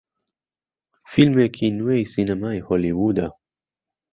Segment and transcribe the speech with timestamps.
[1.11, 3.27] فیلمێکی نوێی سینەمای هۆلیوودە